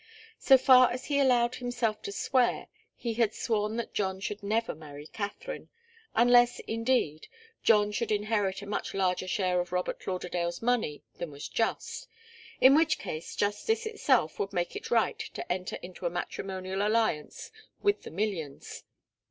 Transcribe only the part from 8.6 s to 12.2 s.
a much larger share of Robert Lauderdale's money than was just,